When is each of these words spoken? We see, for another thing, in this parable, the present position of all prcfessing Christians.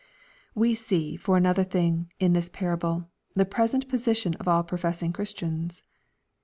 We 0.55 0.73
see, 0.73 1.15
for 1.15 1.37
another 1.37 1.63
thing, 1.63 2.11
in 2.19 2.33
this 2.33 2.49
parable, 2.49 3.07
the 3.35 3.45
present 3.45 3.87
position 3.87 4.33
of 4.39 4.47
all 4.47 4.63
prcfessing 4.63 5.13
Christians. 5.13 5.83